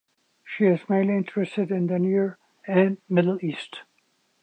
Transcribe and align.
She 0.43 0.63
is 0.65 0.79
mainly 0.89 1.13
interested 1.15 1.69
in 1.69 1.85
the 1.85 1.99
near 1.99 2.39
and 2.65 2.97
Middle 3.07 3.37
East. 3.45 3.81